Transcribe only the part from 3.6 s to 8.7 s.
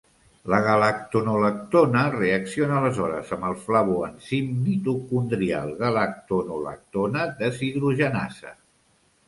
flavoenzim mitocondrial -galactonolactona deshidrogenasa.